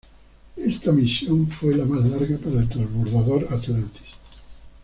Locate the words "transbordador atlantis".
2.69-4.01